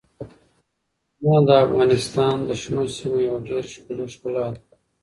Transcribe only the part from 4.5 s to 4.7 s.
ده.